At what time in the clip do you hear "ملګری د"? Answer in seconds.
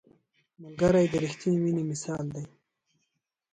0.61-1.15